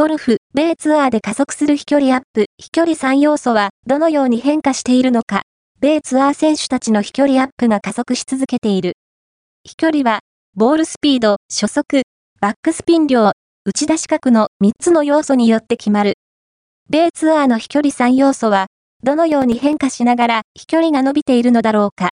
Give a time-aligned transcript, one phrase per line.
[0.00, 5.42] ゴルフ、米ツアーで加速する飛距離アップ、飛距離3要素はどのように変化しているのか、
[5.78, 8.94] 米ツアー選手たちの飛距離アップが加速し続けている。
[9.62, 10.20] 飛距離は、
[10.54, 12.04] ボールスピード、初速、
[12.40, 13.24] バックスピン量、
[13.66, 16.14] 打ち出し角の3つの要素によって決まる。
[16.88, 18.68] 米ツアーの飛距離3要素は、
[19.02, 22.08] どのように変化しながら飛距離が伸びているのだろうか。